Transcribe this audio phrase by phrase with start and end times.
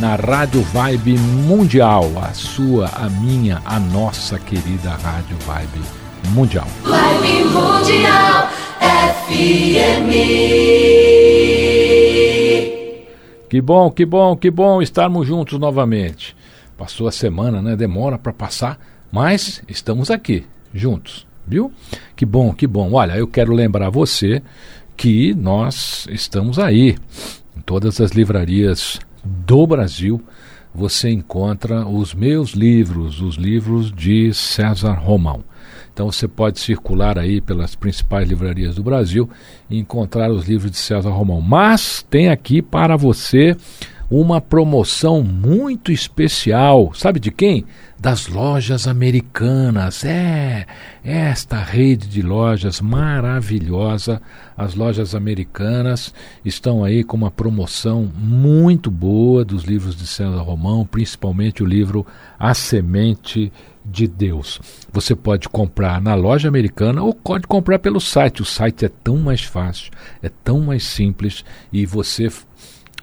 [0.00, 5.84] na Rádio Vibe Mundial, a sua, a minha, a nossa querida Rádio Vibe
[6.30, 6.66] Mundial.
[6.84, 8.48] Vibe Mundial
[8.80, 10.10] FM.
[13.50, 16.34] Que bom, que bom, que bom estarmos juntos novamente.
[16.78, 17.76] Passou a semana, né?
[17.76, 18.78] Demora para passar,
[19.12, 21.70] mas estamos aqui, juntos, viu?
[22.16, 22.94] Que bom, que bom.
[22.94, 24.42] Olha, eu quero lembrar você
[24.96, 26.96] que nós estamos aí
[27.54, 30.22] em todas as livrarias do Brasil,
[30.74, 35.42] você encontra os meus livros, os livros de César Romão.
[35.92, 39.28] Então você pode circular aí pelas principais livrarias do Brasil
[39.68, 41.40] e encontrar os livros de César Romão.
[41.40, 43.56] Mas tem aqui para você
[44.10, 46.92] uma promoção muito especial.
[46.94, 47.64] Sabe de quem?
[47.96, 50.04] Das lojas americanas.
[50.04, 50.66] É,
[51.04, 54.20] esta rede de lojas maravilhosa.
[54.56, 56.12] As lojas americanas
[56.44, 62.04] estão aí com uma promoção muito boa dos livros de César Romão, principalmente o livro
[62.38, 63.52] A Semente
[63.84, 64.60] de Deus.
[64.92, 68.42] Você pode comprar na loja americana ou pode comprar pelo site.
[68.42, 69.92] O site é tão mais fácil,
[70.22, 72.28] é tão mais simples e você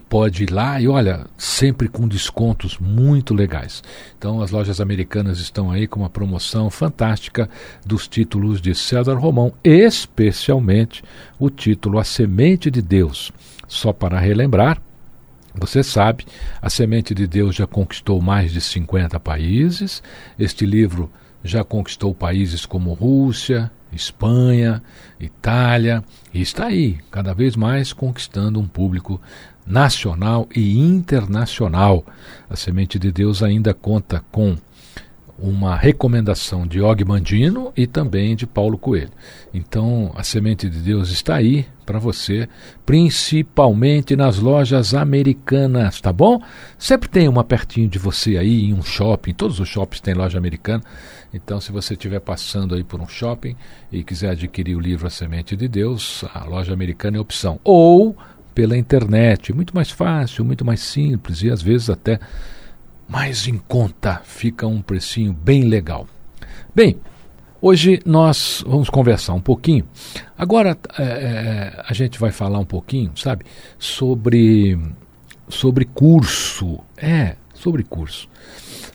[0.09, 3.83] pode ir lá e olha, sempre com descontos muito legais.
[4.17, 7.49] Então as lojas americanas estão aí com uma promoção fantástica
[7.85, 11.03] dos títulos de César Romão, especialmente
[11.39, 13.31] o título A Semente de Deus.
[13.67, 14.81] Só para relembrar,
[15.53, 16.25] você sabe,
[16.61, 20.03] A Semente de Deus já conquistou mais de 50 países.
[20.37, 21.11] Este livro
[21.43, 24.83] já conquistou países como Rússia, Espanha,
[25.19, 26.03] Itália
[26.33, 29.19] e está aí, cada vez mais conquistando um público
[29.67, 32.05] nacional e internacional.
[32.49, 34.55] A Semente de Deus ainda conta com
[35.37, 39.11] uma recomendação de Og Mandino e também de Paulo Coelho.
[39.53, 42.49] Então, a Semente de Deus está aí para você,
[42.85, 46.41] principalmente nas lojas americanas, tá bom?
[46.77, 50.37] Sempre tem uma pertinho de você aí em um shopping, todos os shoppings têm loja
[50.37, 50.83] americana.
[51.33, 53.55] Então, se você estiver passando aí por um shopping
[53.91, 57.59] e quiser adquirir o livro A Semente de Deus, a loja americana é opção.
[57.63, 58.17] Ou
[58.57, 59.53] pela internet.
[59.53, 62.19] Muito mais fácil, muito mais simples e às vezes até
[63.07, 64.19] mais em conta.
[64.23, 66.07] Fica um precinho bem legal.
[66.73, 66.97] Bem,
[67.61, 69.87] hoje nós vamos conversar um pouquinho.
[70.35, 73.45] Agora é, é, a gente vai falar um pouquinho, sabe,
[73.77, 74.75] sobre
[75.47, 76.79] sobre curso.
[76.97, 78.27] É, sobre curso.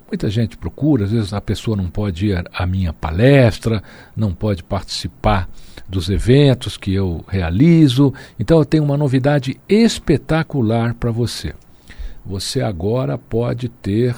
[0.09, 3.81] Muita gente procura, às vezes a pessoa não pode ir à minha palestra,
[4.17, 5.49] não pode participar
[5.89, 8.13] dos eventos que eu realizo.
[8.39, 11.55] Então eu tenho uma novidade espetacular para você.
[12.25, 14.15] Você agora pode ter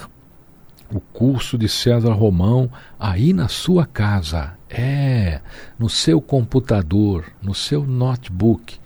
[0.93, 4.53] o curso de César Romão aí na sua casa.
[4.69, 5.41] É,
[5.79, 8.77] no seu computador, no seu notebook.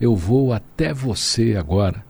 [0.00, 2.04] Eu vou até você agora.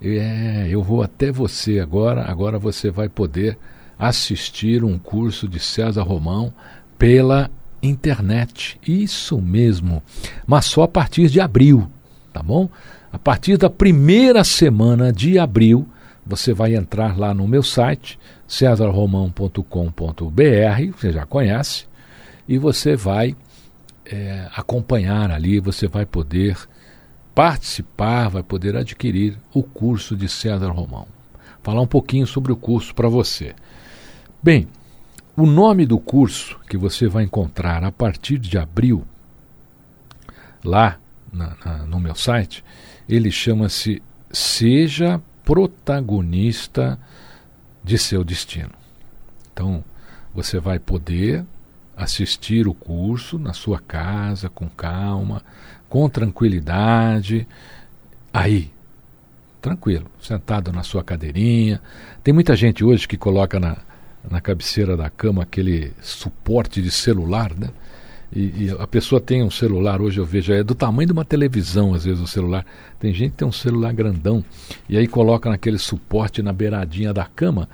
[0.00, 2.24] É, eu vou até você agora.
[2.30, 3.56] Agora você vai poder
[3.98, 6.52] assistir um curso de César Romão
[6.98, 7.50] pela
[7.82, 8.78] internet.
[8.86, 10.02] Isso mesmo.
[10.46, 11.90] Mas só a partir de abril,
[12.32, 12.68] tá bom?
[13.12, 15.86] A partir da primeira semana de abril,
[16.24, 19.62] você vai entrar lá no meu site, cesarromão.com.br,
[20.96, 21.86] você já conhece,
[22.48, 23.36] e você vai
[24.06, 26.56] é, acompanhar ali, você vai poder
[27.34, 31.06] participar, vai poder adquirir o curso de César Romão.
[31.62, 33.54] Falar um pouquinho sobre o curso para você.
[34.42, 34.66] Bem,
[35.36, 39.04] o nome do curso que você vai encontrar a partir de abril,
[40.64, 40.98] lá
[41.32, 42.64] na, na, no meu site,
[43.08, 46.98] ele chama-se Seja Protagonista
[47.82, 48.72] de Seu Destino.
[49.52, 49.84] Então,
[50.34, 51.44] Você vai poder
[51.94, 55.42] assistir o curso na sua casa, com calma,
[55.90, 57.46] com tranquilidade.
[58.32, 58.72] Aí,
[59.60, 61.82] tranquilo, sentado na sua cadeirinha.
[62.24, 63.76] Tem muita gente hoje que coloca na,
[64.30, 67.68] na cabeceira da cama aquele suporte de celular, né?
[68.34, 71.24] E, e, a pessoa tem um celular, hoje eu vejo, é do tamanho de uma
[71.24, 72.64] televisão, às vezes, o celular.
[72.98, 74.42] Tem gente que tem um celular grandão,
[74.88, 77.68] e aí coloca naquele suporte na beiradinha da cama,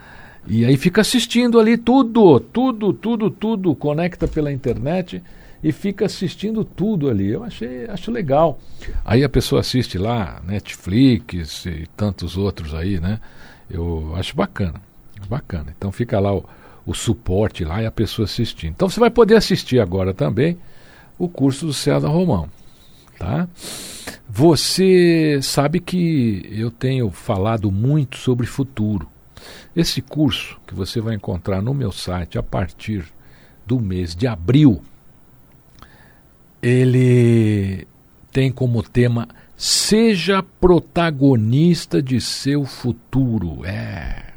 [0.48, 5.22] e aí fica assistindo ali tudo, tudo, tudo, tudo, conecta pela internet
[5.62, 7.28] e fica assistindo tudo ali.
[7.28, 8.58] Eu achei, acho legal.
[9.04, 13.20] Aí a pessoa assiste lá, Netflix e tantos outros aí, né?
[13.70, 14.80] Eu acho bacana,
[15.26, 15.74] bacana.
[15.76, 16.44] Então fica lá o
[16.88, 18.70] o suporte lá e a pessoa assistindo.
[18.70, 20.56] Então você vai poder assistir agora também
[21.18, 22.48] o curso do César Romão,
[23.18, 23.46] tá?
[24.26, 29.06] Você sabe que eu tenho falado muito sobre futuro.
[29.76, 33.04] Esse curso que você vai encontrar no meu site a partir
[33.66, 34.80] do mês de abril,
[36.62, 37.86] ele
[38.32, 39.28] tem como tema
[39.60, 43.66] Seja protagonista de seu futuro.
[43.66, 44.27] É,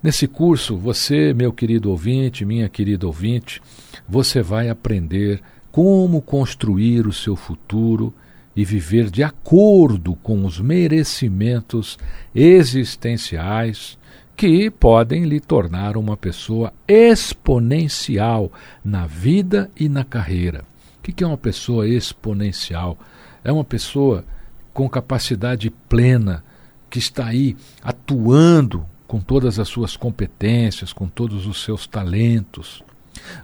[0.00, 3.60] Nesse curso, você, meu querido ouvinte, minha querida ouvinte,
[4.08, 5.42] você vai aprender
[5.72, 8.14] como construir o seu futuro
[8.54, 11.98] e viver de acordo com os merecimentos
[12.32, 13.98] existenciais
[14.36, 18.52] que podem lhe tornar uma pessoa exponencial
[18.84, 20.64] na vida e na carreira.
[20.98, 22.96] O que é uma pessoa exponencial?
[23.42, 24.24] É uma pessoa
[24.72, 26.44] com capacidade plena
[26.88, 32.84] que está aí atuando com todas as suas competências, com todos os seus talentos.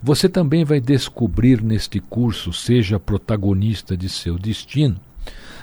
[0.03, 5.01] Você também vai descobrir neste curso, seja protagonista de seu destino,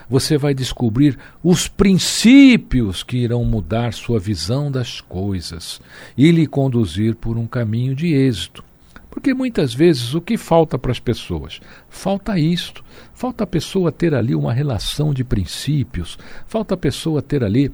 [0.09, 5.80] você vai descobrir os princípios que irão mudar sua visão das coisas
[6.18, 8.62] e lhe conduzir por um caminho de êxito.
[9.09, 11.62] Porque muitas vezes o que falta para as pessoas?
[11.89, 12.83] Falta isto.
[13.13, 17.71] Falta a pessoa ter ali uma relação de princípios, falta a pessoa ter ali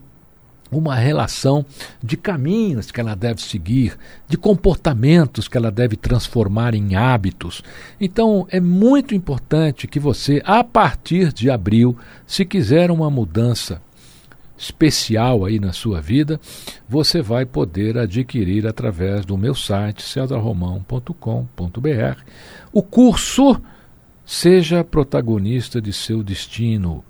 [0.71, 1.65] uma relação
[2.03, 3.97] de caminhos que ela deve seguir,
[4.27, 7.63] de comportamentos que ela deve transformar em hábitos.
[7.99, 13.81] Então, é muito importante que você, a partir de abril, se quiser uma mudança
[14.57, 16.39] especial aí na sua vida,
[16.89, 22.21] você vai poder adquirir através do meu site cesarromão.com.br
[22.73, 23.61] o curso
[24.29, 27.01] Seja protagonista de seu destino.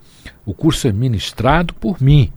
[0.46, 2.32] O curso é ministrado por mim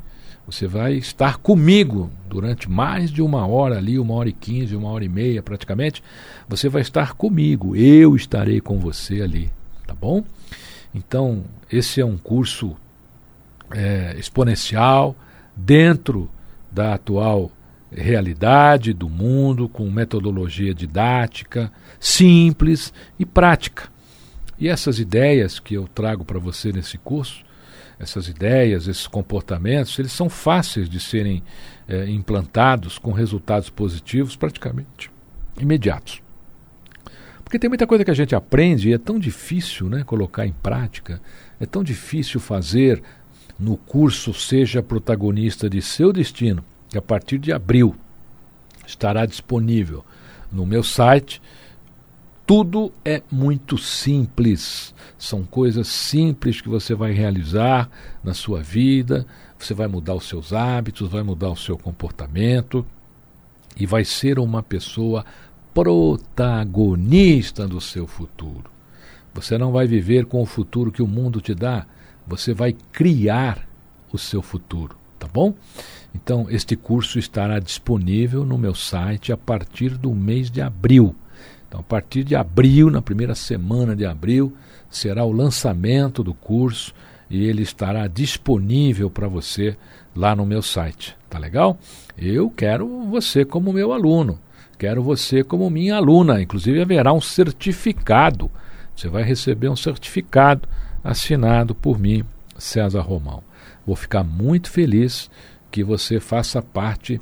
[0.50, 4.88] você vai estar comigo durante mais de uma hora ali, uma hora e quinze, uma
[4.88, 6.02] hora e meia praticamente.
[6.48, 9.48] Você vai estar comigo, eu estarei com você ali,
[9.86, 10.24] tá bom?
[10.92, 12.76] Então, esse é um curso
[13.70, 15.14] é, exponencial
[15.54, 16.28] dentro
[16.70, 17.52] da atual
[17.92, 21.70] realidade do mundo, com metodologia didática,
[22.00, 23.88] simples e prática.
[24.58, 27.44] E essas ideias que eu trago para você nesse curso
[28.00, 31.42] essas ideias, esses comportamentos, eles são fáceis de serem
[31.86, 35.10] é, implantados com resultados positivos praticamente
[35.60, 36.22] imediatos.
[37.44, 40.52] Porque tem muita coisa que a gente aprende e é tão difícil né, colocar em
[40.52, 41.20] prática,
[41.60, 43.02] é tão difícil fazer
[43.58, 47.94] no curso Seja Protagonista de Seu Destino, que a partir de abril
[48.86, 50.04] estará disponível
[50.50, 51.42] no meu site
[52.50, 54.92] tudo é muito simples.
[55.16, 57.88] São coisas simples que você vai realizar
[58.24, 59.24] na sua vida.
[59.56, 62.84] Você vai mudar os seus hábitos, vai mudar o seu comportamento
[63.76, 65.24] e vai ser uma pessoa
[65.72, 68.68] protagonista do seu futuro.
[69.32, 71.86] Você não vai viver com o futuro que o mundo te dá,
[72.26, 73.64] você vai criar
[74.12, 75.54] o seu futuro, tá bom?
[76.12, 81.14] Então, este curso estará disponível no meu site a partir do mês de abril.
[81.70, 84.52] Então, a partir de abril, na primeira semana de abril,
[84.90, 86.92] será o lançamento do curso
[87.30, 89.76] e ele estará disponível para você
[90.16, 91.16] lá no meu site.
[91.30, 91.78] Tá legal?
[92.18, 94.36] Eu quero você como meu aluno,
[94.76, 96.42] quero você como minha aluna.
[96.42, 98.50] Inclusive, haverá um certificado.
[98.96, 100.68] Você vai receber um certificado
[101.04, 102.24] assinado por mim,
[102.58, 103.44] César Romão.
[103.86, 105.30] Vou ficar muito feliz
[105.70, 107.20] que você faça parte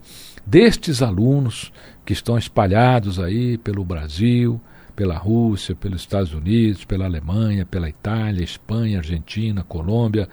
[0.49, 1.71] destes alunos
[2.07, 4.59] que estão espalhados aí pelo Brasil,
[4.97, 10.27] pela Rússia, pelos Estados Unidos, pela Alemanha, pela Itália, Espanha, Argentina, Colômbia,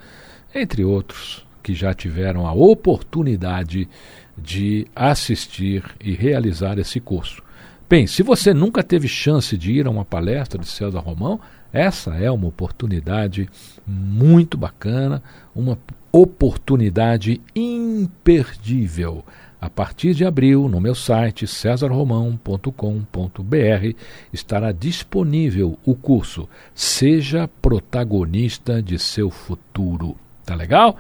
[0.53, 3.89] entre outros que já tiveram a oportunidade
[4.37, 7.43] de assistir e realizar esse curso.
[7.89, 11.39] Bem, se você nunca teve chance de ir a uma palestra de César Romão,
[11.73, 13.49] essa é uma oportunidade
[13.85, 15.21] muito bacana,
[15.53, 15.77] uma
[16.11, 19.25] oportunidade imperdível
[19.65, 23.95] A partir de abril, no meu site cesarromão.com.br
[24.31, 30.15] estará disponível o curso Seja protagonista de seu futuro.
[30.45, 30.97] Tá legal?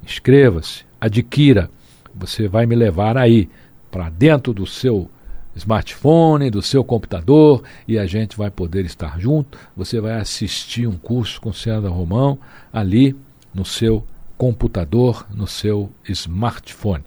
[0.00, 1.68] Inscreva-se, adquira.
[2.14, 3.48] Você vai me levar aí
[3.90, 5.10] para dentro do seu
[5.56, 9.58] smartphone, do seu computador e a gente vai poder estar junto.
[9.76, 12.38] Você vai assistir um curso com César Romão
[12.72, 13.16] ali
[13.52, 14.06] no seu
[14.38, 17.02] computador, no seu smartphone.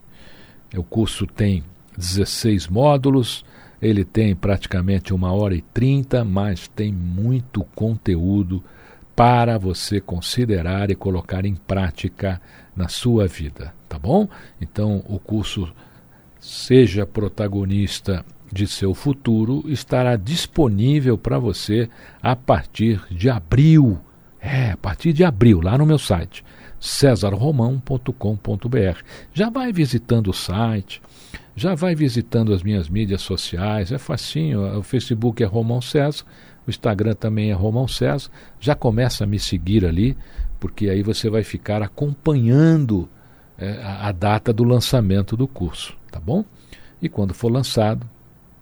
[0.76, 1.64] O curso tem
[1.98, 3.46] 16 módulos,
[3.82, 8.64] ele tem praticamente uma hora e trinta, mas tem muito conteúdo
[9.16, 12.42] para você considerar e colocar em prática
[12.76, 14.28] na sua vida, tá bom?
[14.62, 15.72] Então, o curso
[16.40, 21.90] Seja Protagonista de Seu Futuro estará disponível para você
[22.22, 24.00] a partir de abril.
[24.40, 26.44] É, a partir de abril, lá no meu site
[26.80, 29.02] cesarromão.com.br.
[29.34, 31.02] Já vai visitando o site,
[31.56, 36.24] já vai visitando as minhas mídias sociais, é facinho, o Facebook é Romão César,
[36.66, 38.30] o Instagram também é Romão César,
[38.60, 40.16] já começa a me seguir ali,
[40.60, 43.10] porque aí você vai ficar acompanhando
[43.58, 46.46] é, a, a data do lançamento do curso, tá bom?
[47.02, 48.08] E quando for lançado,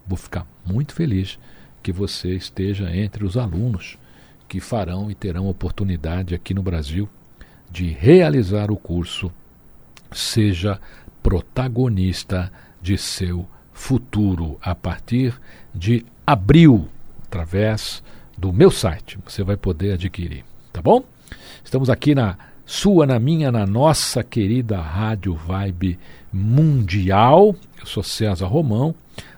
[0.08, 1.38] vou ficar muito feliz
[1.82, 3.98] que você esteja entre os alunos
[4.48, 7.10] que farão e terão oportunidade aqui no Brasil
[7.76, 9.30] de realizar o curso,
[10.10, 10.80] seja
[11.22, 12.50] protagonista
[12.82, 15.38] de seu futuro a partir
[15.74, 16.88] de abril,
[17.26, 18.02] através
[18.38, 19.20] do meu site.
[19.26, 21.04] Você vai poder adquirir, tá bom?
[21.66, 26.00] Estamos aqui na sua, na minha, na nossa querida Rádio Vibe
[26.32, 27.54] Mundial.
[27.78, 28.96] Eu sou César Romão.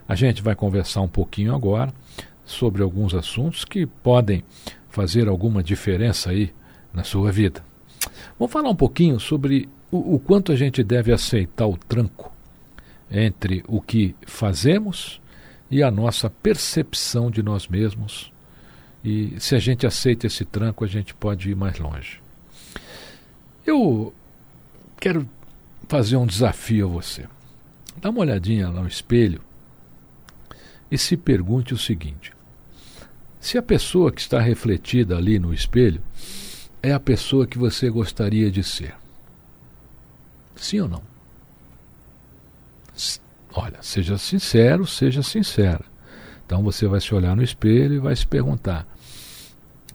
[0.07, 1.91] A gente vai conversar um pouquinho agora
[2.45, 4.43] sobre alguns assuntos que podem
[4.91, 6.53] fazer alguma diferença aí
[6.93, 7.66] na sua vida.
[8.37, 12.31] Vamos falar um pouquinho sobre o, o quanto a gente deve aceitar o tranco
[13.09, 15.21] entre o que fazemos
[15.69, 18.31] e a nossa percepção de nós mesmos.
[19.03, 22.19] E se a gente aceita esse tranco, a gente pode ir mais longe.
[23.65, 24.13] Eu
[24.99, 25.27] quero
[25.87, 27.25] fazer um desafio a você.
[27.97, 29.41] Dá uma olhadinha lá no espelho
[30.91, 32.33] e se pergunte o seguinte:
[33.39, 36.01] se a pessoa que está refletida ali no espelho
[36.87, 38.95] é a pessoa que você gostaria de ser?
[40.55, 41.03] Sim ou não?
[43.53, 45.83] Olha, seja sincero, seja sincera.
[46.45, 48.87] Então você vai se olhar no espelho e vai se perguntar: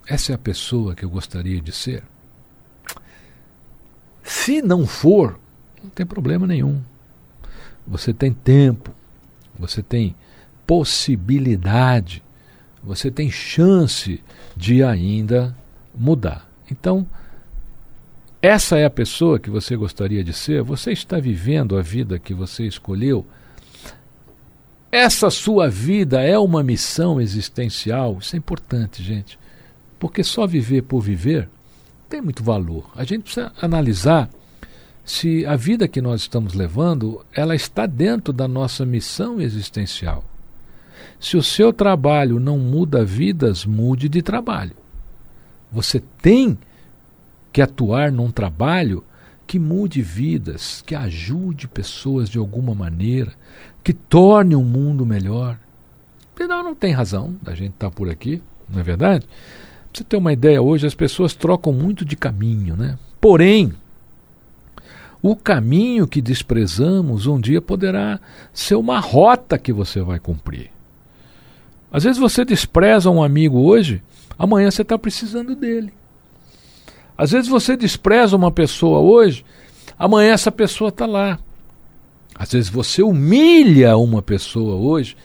[0.06, 2.02] essa é a pessoa que eu gostaria de ser?
[4.22, 5.40] Se não for,
[5.82, 6.82] não tem problema nenhum.
[7.86, 8.94] Você tem tempo,
[9.58, 10.14] você tem
[10.66, 12.22] possibilidade,
[12.82, 14.22] você tem chance
[14.56, 15.56] de ainda
[15.94, 16.51] mudar.
[16.72, 17.06] Então,
[18.40, 20.62] essa é a pessoa que você gostaria de ser?
[20.62, 23.26] Você está vivendo a vida que você escolheu?
[24.90, 28.18] Essa sua vida é uma missão existencial?
[28.20, 29.38] Isso é importante, gente.
[29.98, 31.48] Porque só viver por viver
[32.08, 32.90] tem muito valor.
[32.96, 34.28] A gente precisa analisar
[35.04, 40.24] se a vida que nós estamos levando, ela está dentro da nossa missão existencial.
[41.20, 44.81] Se o seu trabalho não muda vidas, mude de trabalho.
[45.72, 46.58] Você tem
[47.52, 49.04] que atuar num trabalho
[49.46, 53.32] que mude vidas, que ajude pessoas de alguma maneira,
[53.82, 55.58] que torne o mundo melhor.
[56.34, 59.26] Afinal, não tem razão da gente estar tá por aqui, não é verdade?
[59.26, 62.98] Pra você ter uma ideia, hoje as pessoas trocam muito de caminho, né?
[63.20, 63.74] Porém,
[65.20, 68.18] o caminho que desprezamos um dia poderá
[68.52, 70.70] ser uma rota que você vai cumprir.
[71.92, 74.02] Às vezes você despreza um amigo hoje
[74.42, 75.94] amanhã você está precisando dele.
[77.16, 79.44] Às vezes você despreza uma pessoa hoje,
[79.96, 81.38] amanhã essa pessoa está lá.
[82.34, 85.16] Às vezes você humilha uma pessoa hoje,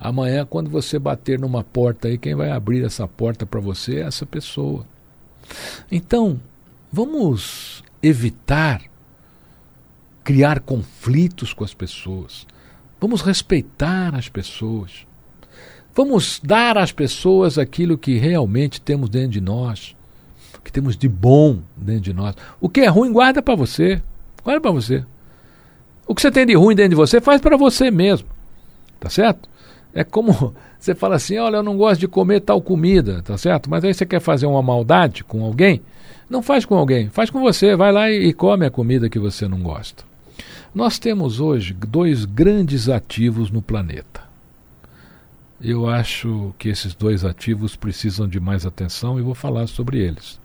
[0.00, 4.06] amanhã, quando você bater numa porta aí, quem vai abrir essa porta para você é
[4.08, 4.84] essa pessoa.
[5.88, 6.40] Então,
[6.90, 8.82] vamos evitar
[10.24, 12.44] criar conflitos com as pessoas.
[13.00, 15.06] Vamos respeitar as pessoas.
[15.94, 19.94] Vamos dar às pessoas aquilo que realmente temos dentro de nós,
[20.64, 22.34] que temos de bom dentro de nós.
[22.60, 24.02] O que é ruim, guarda para você.
[24.42, 25.04] Guarda para você.
[26.04, 28.26] O que você tem de ruim dentro de você, faz para você mesmo.
[28.98, 29.48] Tá certo?
[29.94, 33.70] É como você fala assim: olha, eu não gosto de comer tal comida, tá certo?
[33.70, 35.80] Mas aí você quer fazer uma maldade com alguém?
[36.28, 37.76] Não faz com alguém, faz com você.
[37.76, 40.02] Vai lá e, e come a comida que você não gosta.
[40.74, 44.23] Nós temos hoje dois grandes ativos no planeta
[45.60, 50.40] eu acho que esses dois ativos precisam de mais atenção e vou falar sobre eles.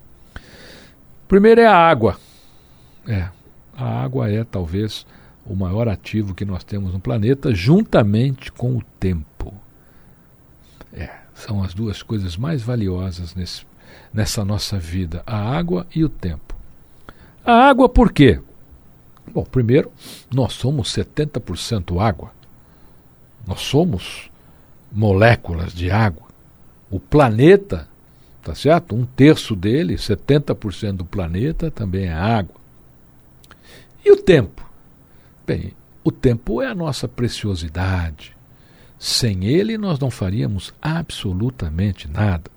[1.27, 2.17] Primeiro é a água.
[3.07, 3.29] É,
[3.75, 5.05] a água é talvez
[5.45, 9.53] o maior ativo que nós temos no planeta, juntamente com o tempo.
[10.93, 13.65] É, são as duas coisas mais valiosas nesse,
[14.13, 16.55] nessa nossa vida: a água e o tempo.
[17.43, 18.39] A água, por quê?
[19.31, 19.91] Bom, primeiro,
[20.33, 22.31] nós somos 70% água.
[23.45, 24.29] Nós somos
[24.91, 26.27] moléculas de água.
[26.89, 27.87] O planeta,
[28.41, 28.95] tá certo?
[28.95, 32.55] Um terço dele, 70% do planeta também é água.
[34.03, 34.67] E o tempo?
[35.45, 38.35] Bem, o tempo é a nossa preciosidade.
[38.97, 42.51] Sem ele, nós não faríamos absolutamente nada.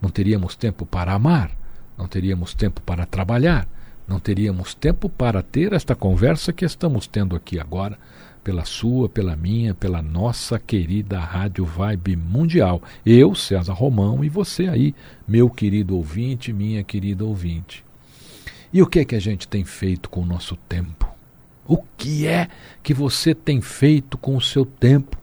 [0.00, 1.50] Não teríamos tempo para amar,
[1.96, 3.66] não teríamos tempo para trabalhar,
[4.06, 7.98] não teríamos tempo para ter esta conversa que estamos tendo aqui agora,
[8.46, 12.80] pela sua, pela minha, pela nossa querida Rádio Vibe Mundial.
[13.04, 14.94] Eu, César Romão, e você aí,
[15.26, 17.84] meu querido ouvinte, minha querida ouvinte.
[18.72, 21.08] E o que é que a gente tem feito com o nosso tempo?
[21.66, 22.46] O que é
[22.84, 25.18] que você tem feito com o seu tempo?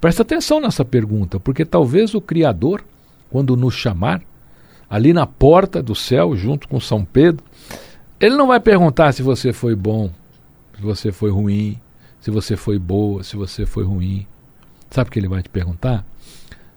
[0.00, 2.82] Presta atenção nessa pergunta, porque talvez o Criador,
[3.28, 4.22] quando nos chamar,
[4.88, 7.44] ali na porta do céu, junto com São Pedro,
[8.18, 10.10] ele não vai perguntar se você foi bom,
[10.74, 11.78] se você foi ruim,
[12.20, 14.26] se você foi boa, se você foi ruim.
[14.90, 16.04] Sabe o que ele vai te perguntar?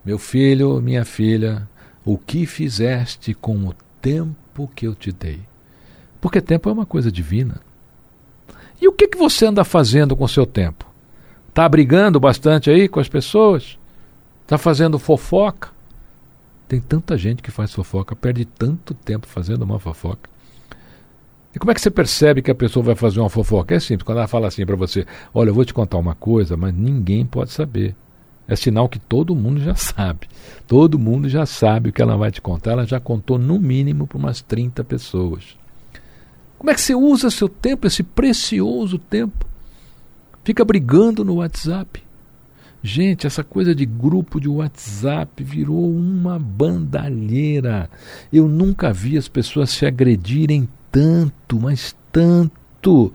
[0.04, 1.68] Meu filho, minha filha,
[2.04, 5.40] o que fizeste com o tempo que eu te dei?
[6.20, 7.62] Porque tempo é uma coisa divina.
[8.82, 10.86] E o que, que você anda fazendo com o seu tempo?
[11.50, 13.78] Está brigando bastante aí com as pessoas?
[14.44, 15.70] Está fazendo fofoca?
[16.68, 20.30] Tem tanta gente que faz fofoca, perde tanto tempo fazendo uma fofoca.
[21.54, 23.76] E como é que você percebe que a pessoa vai fazer uma fofoca?
[23.76, 26.56] É simples, quando ela fala assim para você: Olha, eu vou te contar uma coisa,
[26.56, 27.96] mas ninguém pode saber.
[28.48, 30.28] É sinal que todo mundo já sabe.
[30.68, 32.72] Todo mundo já sabe o que ela vai te contar.
[32.72, 35.58] Ela já contou no mínimo para umas 30 pessoas.
[36.58, 39.46] Como é que você usa seu tempo, esse precioso tempo?
[40.44, 42.04] Fica brigando no WhatsApp.
[42.84, 47.90] Gente, essa coisa de grupo de WhatsApp virou uma bandalheira.
[48.34, 53.14] Eu nunca vi as pessoas se agredirem tanto, mas tanto.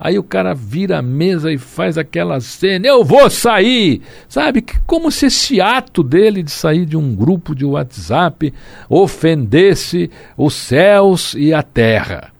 [0.00, 4.00] Aí o cara vira a mesa e faz aquela cena, eu vou sair!
[4.28, 4.64] Sabe?
[4.86, 8.54] Como se esse ato dele de sair de um grupo de WhatsApp
[8.88, 12.32] ofendesse os céus e a terra.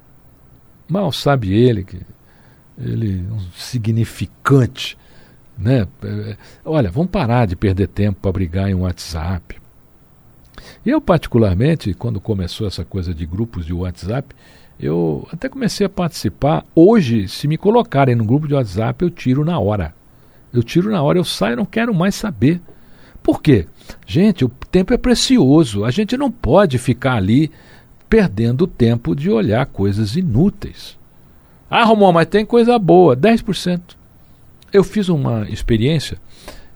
[0.89, 2.01] Mal sabe ele que
[2.79, 4.97] ele é um significante
[5.59, 5.87] né?
[6.05, 9.57] É, olha, vamos parar de perder tempo para brigar em um WhatsApp.
[10.87, 14.35] Eu, particularmente, quando começou essa coisa de grupos de WhatsApp,
[14.81, 16.65] eu até comecei a participar.
[16.75, 19.95] Hoje, se me colocarem no grupo de WhatsApp, eu tiro na hora.
[20.53, 22.61] Eu tiro na hora, eu saio, não quero mais saber.
[23.23, 23.67] Por quê?
[24.07, 25.85] Gente, o tempo é precioso.
[25.85, 27.51] A gente não pode ficar ali
[28.09, 30.97] perdendo tempo de olhar coisas inúteis.
[31.69, 33.81] Ah, Romão, mas tem coisa boa, 10%.
[34.73, 36.19] Eu fiz uma experiência,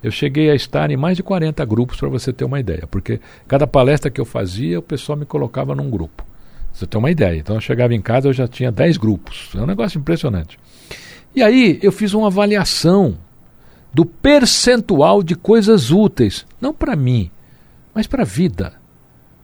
[0.03, 3.21] eu cheguei a estar em mais de 40 grupos, para você ter uma ideia, porque
[3.47, 6.25] cada palestra que eu fazia, o pessoal me colocava num grupo.
[6.73, 7.39] Você tem uma ideia.
[7.39, 9.51] Então eu chegava em casa, eu já tinha 10 grupos.
[9.55, 10.59] É um negócio impressionante.
[11.35, 13.17] E aí eu fiz uma avaliação
[13.93, 17.31] do percentual de coisas úteis, não para mim,
[17.95, 18.75] mas para a vida,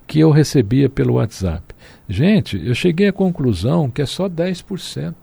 [0.07, 1.75] que eu recebia pelo WhatsApp.
[2.09, 5.15] Gente, eu cheguei à conclusão que é só 10%.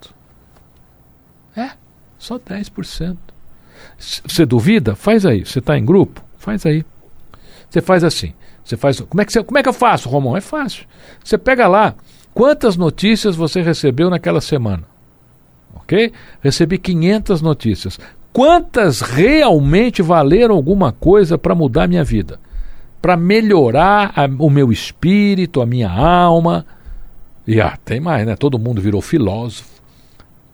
[1.55, 1.71] É.
[2.19, 3.17] Só 10%.
[3.97, 4.95] Você duvida?
[4.95, 5.45] Faz aí.
[5.45, 6.23] Você está em grupo?
[6.37, 6.85] Faz aí.
[7.69, 8.33] Você faz assim.
[8.65, 8.99] Você faz.
[8.99, 10.35] Como é que, você, como é que eu faço, Romão?
[10.35, 10.85] É fácil.
[11.23, 11.93] Você pega lá.
[12.33, 14.83] Quantas notícias você recebeu naquela semana?
[15.75, 16.11] Ok?
[16.41, 17.99] Recebi 500 notícias.
[18.33, 22.39] Quantas realmente valeram alguma coisa para mudar minha vida?
[23.01, 26.65] Para melhorar a, o meu espírito, a minha alma?
[27.47, 28.35] E ah, tem mais, né?
[28.35, 29.81] Todo mundo virou filósofo.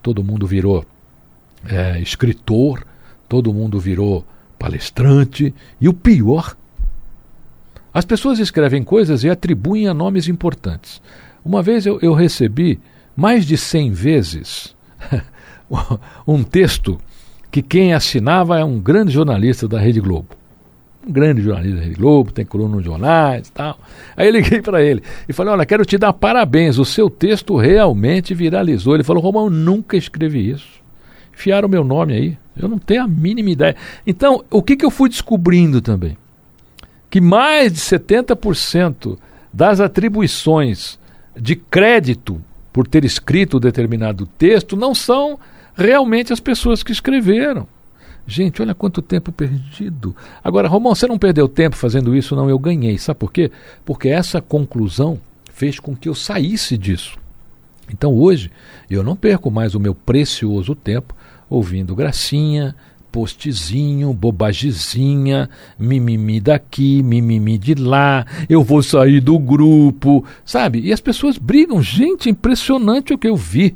[0.02, 0.86] Todo mundo virou
[1.67, 2.86] é, escritor,
[3.30, 4.26] todo mundo virou
[4.60, 5.54] palestrante.
[5.80, 6.56] E o pior,
[7.94, 11.02] as pessoas escrevem coisas e atribuem a nomes importantes.
[11.44, 12.80] Uma vez eu, eu recebi
[13.16, 14.76] mais de 100 vezes
[16.28, 17.00] um texto
[17.52, 20.30] que quem assinava é um grande jornalista da Rede Globo.
[21.06, 23.78] Um grande jornalista da Rede Globo, tem coluna nos jornais e tal.
[24.16, 27.58] Aí eu liguei para ele e falei: Olha, quero te dar parabéns, o seu texto
[27.58, 28.94] realmente viralizou.
[28.94, 30.82] Ele falou: Romão, nunca escrevi isso
[31.42, 32.38] enfiaram o meu nome aí.
[32.56, 33.76] Eu não tenho a mínima ideia.
[34.06, 36.18] Então, o que, que eu fui descobrindo também?
[37.12, 39.19] Que mais de 70%
[39.54, 40.97] das atribuições
[41.38, 42.41] de crédito
[42.74, 45.38] por ter escrito determinado texto não são
[45.76, 47.67] realmente as pessoas que escreveram.
[48.26, 50.15] Gente, olha quanto tempo perdido.
[50.43, 52.50] Agora, Romão, você não perdeu tempo fazendo isso, não?
[52.50, 52.97] Eu ganhei.
[52.97, 53.52] Sabe por quê?
[53.84, 55.19] Porque essa conclusão
[55.52, 57.19] fez com que eu saísse disso.
[57.89, 58.50] Então hoje
[58.89, 61.15] eu não perco mais o meu precioso tempo
[61.50, 62.74] ouvindo gracinha,
[63.12, 70.80] postzinho, bobagezinha, mimimi daqui, mimimi de lá, eu vou sair do grupo, sabe?
[70.80, 71.82] E as pessoas brigam.
[71.82, 73.76] Gente, impressionante o que eu vi.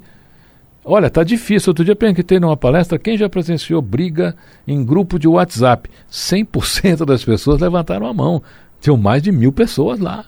[0.84, 1.72] Olha, tá difícil.
[1.72, 4.36] Outro dia tem numa palestra, quem já presenciou briga
[4.68, 5.90] em grupo de WhatsApp?
[6.12, 8.42] 100% das pessoas levantaram a mão.
[8.80, 10.26] Tinham mais de mil pessoas lá.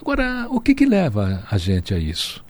[0.00, 2.42] Agora, o que, que leva a gente a isso?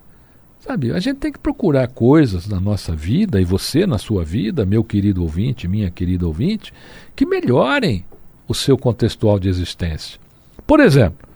[0.70, 4.64] Sabe, a gente tem que procurar coisas na nossa vida, e você na sua vida,
[4.64, 6.72] meu querido ouvinte, minha querida ouvinte,
[7.16, 8.04] que melhorem
[8.46, 10.20] o seu contextual de existência.
[10.64, 11.28] Por exemplo,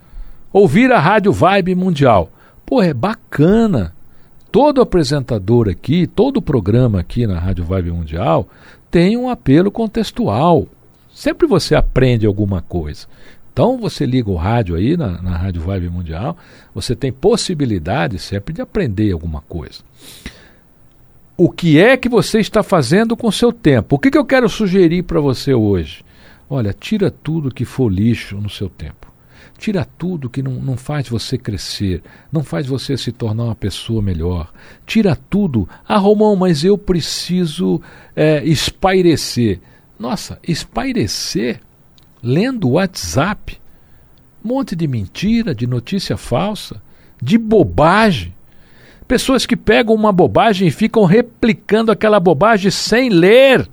[0.52, 2.30] ouvir a Rádio Vibe Mundial.
[2.64, 3.92] Pô, é bacana.
[4.52, 8.48] Todo apresentador aqui, todo programa aqui na Rádio Vibe Mundial
[8.88, 10.68] tem um apelo contextual.
[11.12, 13.08] Sempre você aprende alguma coisa.
[13.54, 16.36] Então você liga o rádio aí na, na Rádio Vibe Mundial,
[16.74, 19.80] você tem possibilidade sempre de aprender alguma coisa.
[21.36, 23.94] O que é que você está fazendo com o seu tempo?
[23.94, 26.04] O que, que eu quero sugerir para você hoje?
[26.50, 29.12] Olha, tira tudo que for lixo no seu tempo.
[29.56, 34.02] Tira tudo que não, não faz você crescer, não faz você se tornar uma pessoa
[34.02, 34.52] melhor.
[34.84, 35.68] Tira tudo.
[35.86, 37.80] Ah, Romão, mas eu preciso
[38.16, 39.60] é, espairecer.
[39.96, 41.60] Nossa, espairecer
[42.24, 43.60] lendo WhatsApp.
[44.44, 46.80] Um monte de mentira, de notícia falsa,
[47.20, 48.34] de bobagem.
[49.06, 53.68] Pessoas que pegam uma bobagem e ficam replicando aquela bobagem sem ler.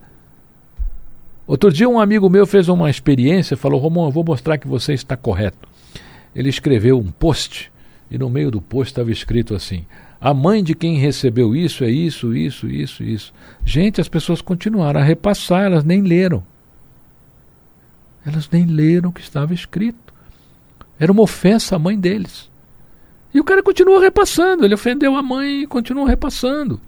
[1.47, 4.93] Outro dia um amigo meu fez uma experiência, falou: Romão, eu vou mostrar que você
[4.93, 5.67] está correto.
[6.35, 7.71] Ele escreveu um post
[8.09, 9.85] e no meio do post estava escrito assim:
[10.19, 13.33] a mãe de quem recebeu isso é isso, isso, isso, isso.
[13.65, 16.43] Gente, as pessoas continuaram a repassar, elas nem leram.
[18.25, 20.13] Elas nem leram o que estava escrito.
[20.99, 22.49] Era uma ofensa à mãe deles.
[23.34, 26.79] E o cara continua repassando, ele ofendeu a mãe e continua repassando.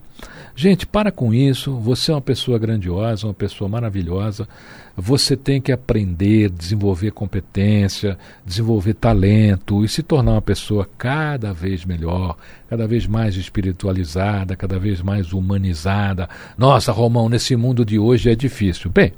[0.55, 1.75] Gente, para com isso.
[1.79, 4.47] Você é uma pessoa grandiosa, uma pessoa maravilhosa.
[4.95, 11.83] Você tem que aprender, desenvolver competência, desenvolver talento e se tornar uma pessoa cada vez
[11.83, 12.37] melhor,
[12.69, 16.29] cada vez mais espiritualizada, cada vez mais humanizada.
[16.55, 18.91] Nossa, Romão, nesse mundo de hoje é difícil.
[18.91, 19.11] Bem,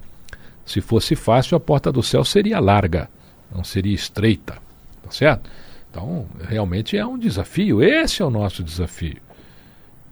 [0.66, 3.10] se fosse fácil, a porta do céu seria larga,
[3.54, 4.58] não seria estreita.
[5.04, 5.50] Tá certo?
[5.92, 7.82] Então, realmente é um desafio.
[7.82, 9.18] Esse é o nosso desafio.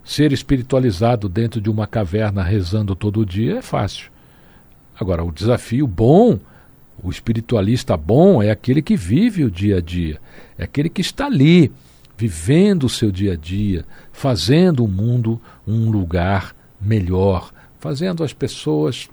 [0.03, 4.11] Ser espiritualizado dentro de uma caverna rezando todo dia é fácil.
[4.99, 6.39] Agora, o desafio bom,
[7.01, 10.19] o espiritualista bom, é aquele que vive o dia a dia,
[10.57, 11.71] é aquele que está ali,
[12.15, 19.09] vivendo o seu dia a dia, fazendo o mundo um lugar melhor, fazendo as pessoas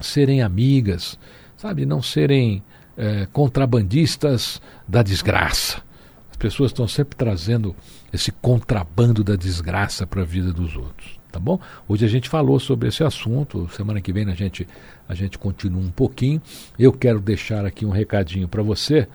[0.00, 1.18] serem amigas,
[1.56, 1.86] sabe?
[1.86, 2.62] Não serem
[2.96, 5.82] é, contrabandistas da desgraça.
[6.30, 7.74] As pessoas estão sempre trazendo
[8.12, 11.58] esse contrabando da desgraça para a vida dos outros, tá bom?
[11.88, 14.66] Hoje a gente falou sobre esse assunto, semana que vem a gente,
[15.08, 16.40] a gente continua um pouquinho.
[16.78, 19.08] Eu quero deixar aqui um recadinho para você.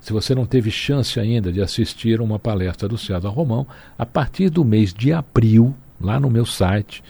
[0.00, 3.66] Se você não teve chance ainda de assistir uma palestra do César Romão,
[3.98, 7.02] a partir do mês de abril, lá no meu site,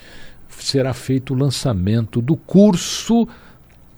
[0.65, 3.27] será feito o lançamento do curso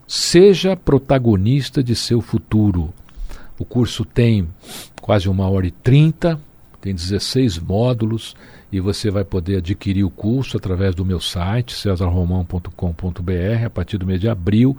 [0.07, 2.93] Seja Protagonista de Seu Futuro.
[3.59, 4.49] O curso tem
[5.01, 6.39] quase uma hora e trinta,
[6.81, 8.35] tem 16 módulos
[8.73, 14.07] e você vai poder adquirir o curso através do meu site, cesarromão.com.br, a partir do
[14.07, 14.77] mês de abril.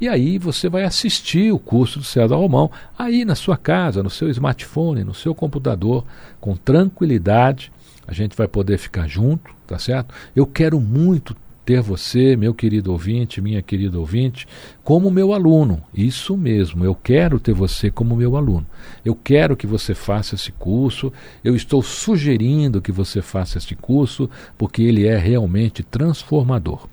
[0.00, 4.10] E aí você vai assistir o curso do César Romão aí na sua casa, no
[4.10, 6.04] seu smartphone, no seu computador,
[6.40, 7.72] com tranquilidade.
[8.06, 10.14] A gente vai poder ficar junto, tá certo?
[10.34, 14.46] Eu quero muito ter você, meu querido ouvinte, minha querida ouvinte,
[14.84, 15.82] como meu aluno.
[15.92, 18.64] Isso mesmo, eu quero ter você como meu aluno.
[19.04, 21.12] Eu quero que você faça esse curso.
[21.42, 26.86] Eu estou sugerindo que você faça esse curso porque ele é realmente transformador.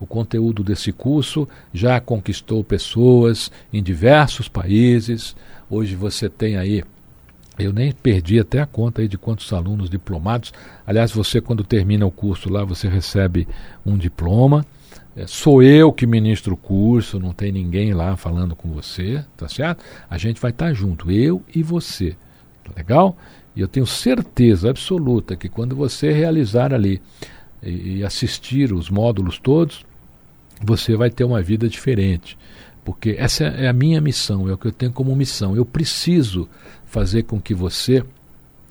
[0.00, 5.36] O conteúdo desse curso já conquistou pessoas em diversos países.
[5.68, 6.82] Hoje você tem aí
[7.58, 10.52] eu nem perdi até a conta aí de quantos alunos diplomados.
[10.86, 13.48] Aliás, você quando termina o curso lá, você recebe
[13.84, 14.64] um diploma.
[15.16, 19.48] É, sou eu que ministro o curso, não tem ninguém lá falando com você, tá
[19.48, 19.82] certo?
[20.10, 22.14] A gente vai estar tá junto, eu e você.
[22.62, 23.16] Tá legal?
[23.54, 27.00] E eu tenho certeza absoluta que quando você realizar ali
[27.62, 29.86] e, e assistir os módulos todos,
[30.60, 32.36] você vai ter uma vida diferente.
[32.86, 35.56] Porque essa é a minha missão, é o que eu tenho como missão.
[35.56, 36.48] Eu preciso
[36.86, 38.04] fazer com que você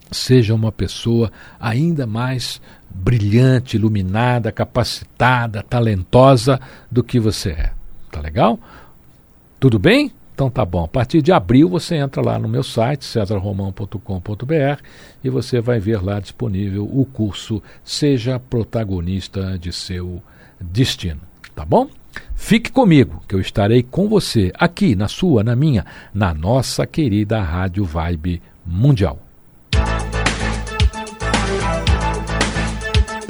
[0.09, 7.73] seja uma pessoa ainda mais brilhante, iluminada, capacitada, talentosa do que você é.
[8.09, 8.57] Tá legal?
[9.59, 10.13] Tudo bem?
[10.33, 10.85] Então tá bom.
[10.85, 14.81] A partir de abril você entra lá no meu site, cesarromão.com.br,
[15.21, 20.23] e você vai ver lá disponível o curso Seja Protagonista de Seu
[20.61, 21.19] Destino.
[21.53, 21.89] Tá bom?
[22.35, 27.41] Fique comigo, que eu estarei com você aqui na sua, na minha, na nossa querida
[27.41, 29.19] Rádio Vibe Mundial.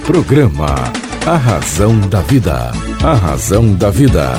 [0.05, 0.75] Programa
[1.25, 2.71] A Razão da Vida.
[3.03, 4.33] A Razão da Vida.